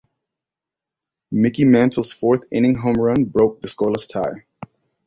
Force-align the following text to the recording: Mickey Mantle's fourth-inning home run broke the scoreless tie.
Mickey 1.29 1.63
Mantle's 1.63 2.11
fourth-inning 2.11 2.73
home 2.73 2.95
run 2.99 3.23
broke 3.25 3.61
the 3.61 3.67
scoreless 3.67 4.07
tie. 4.09 4.45